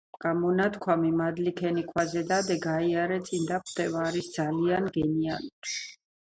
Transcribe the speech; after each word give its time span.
გამონათქვამი 0.23 1.09
''მადლი 1.17 1.51
ქენი 1.59 1.83
ქვაზე 1.89 2.23
დადე 2.31 2.57
გაიარე 2.63 3.19
წინ 3.29 3.45
დაგხვდება'' 3.53 4.07
არის 4.07 4.31
ძალიან 4.39 4.91
გენიალური 4.99 5.79